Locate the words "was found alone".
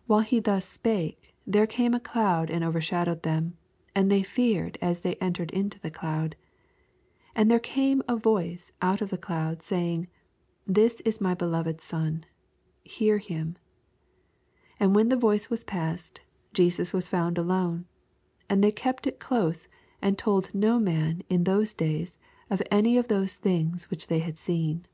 16.92-17.86